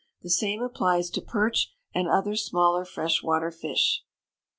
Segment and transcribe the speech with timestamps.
[0.23, 4.03] The same applies to perch and other smaller fresh water fish.